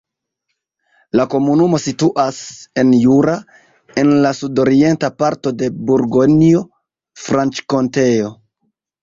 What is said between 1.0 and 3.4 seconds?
La komunumo situas en Jura,